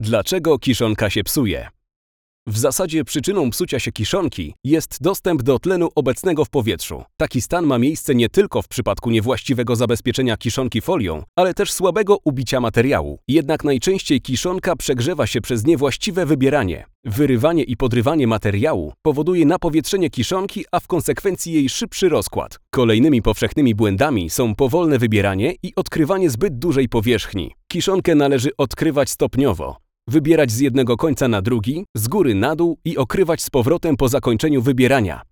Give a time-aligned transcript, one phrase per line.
[0.00, 1.68] Dlaczego kiszonka się psuje?
[2.48, 7.02] W zasadzie przyczyną psucia się kiszonki jest dostęp do tlenu obecnego w powietrzu.
[7.16, 12.18] Taki stan ma miejsce nie tylko w przypadku niewłaściwego zabezpieczenia kiszonki folią, ale też słabego
[12.24, 13.18] ubicia materiału.
[13.28, 16.86] Jednak najczęściej kiszonka przegrzewa się przez niewłaściwe wybieranie.
[17.04, 22.58] Wyrywanie i podrywanie materiału powoduje napowietrzenie kiszonki, a w konsekwencji jej szybszy rozkład.
[22.70, 27.54] Kolejnymi powszechnymi błędami są powolne wybieranie i odkrywanie zbyt dużej powierzchni.
[27.68, 29.85] Kiszonkę należy odkrywać stopniowo.
[30.10, 34.08] Wybierać z jednego końca na drugi, z góry na dół i okrywać z powrotem po
[34.08, 35.22] zakończeniu wybierania.